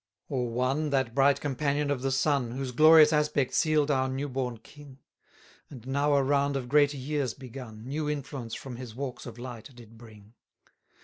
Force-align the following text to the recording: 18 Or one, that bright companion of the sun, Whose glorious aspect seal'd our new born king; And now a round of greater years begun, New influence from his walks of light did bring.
18 0.31 0.35
Or 0.35 0.49
one, 0.49 0.89
that 0.89 1.13
bright 1.13 1.39
companion 1.39 1.91
of 1.91 2.01
the 2.01 2.09
sun, 2.09 2.53
Whose 2.53 2.71
glorious 2.71 3.13
aspect 3.13 3.53
seal'd 3.53 3.91
our 3.91 4.09
new 4.09 4.27
born 4.27 4.57
king; 4.57 4.97
And 5.69 5.85
now 5.85 6.15
a 6.15 6.23
round 6.23 6.55
of 6.57 6.67
greater 6.67 6.97
years 6.97 7.35
begun, 7.35 7.85
New 7.87 8.09
influence 8.09 8.55
from 8.55 8.77
his 8.77 8.95
walks 8.95 9.27
of 9.27 9.37
light 9.37 9.69
did 9.75 9.99
bring. 9.99 10.33